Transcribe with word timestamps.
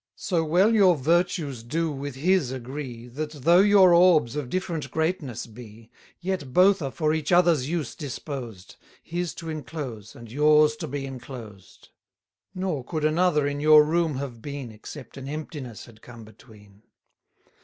So 0.15 0.43
well 0.43 0.73
your 0.73 0.95
virtues 0.97 1.61
do 1.61 1.91
with 1.91 2.15
his 2.15 2.51
agree, 2.51 3.07
That, 3.07 3.29
though 3.33 3.59
your 3.59 3.93
orbs 3.93 4.35
of 4.35 4.49
different 4.49 4.89
greatness 4.89 5.45
be, 5.45 5.91
Yet 6.19 6.53
both 6.55 6.81
are 6.81 6.89
for 6.89 7.13
each 7.13 7.31
other's 7.31 7.69
use 7.69 7.93
disposed, 7.93 8.77
His 9.03 9.35
to 9.35 9.49
enclose, 9.51 10.15
and 10.15 10.31
yours 10.31 10.75
to 10.77 10.87
be 10.87 11.05
enclosed. 11.05 11.89
40 12.55 12.59
Nor 12.59 12.83
could 12.83 13.05
another 13.05 13.45
in 13.45 13.59
your 13.59 13.83
room 13.85 14.15
have 14.15 14.41
been, 14.41 14.71
Except 14.71 15.17
an 15.17 15.27
emptiness 15.29 15.85
had 15.85 16.01
come 16.01 16.23
between. 16.23 16.81